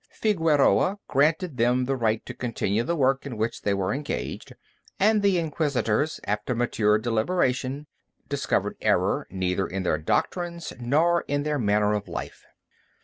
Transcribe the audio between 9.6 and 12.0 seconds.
in their doctrines nor in their manner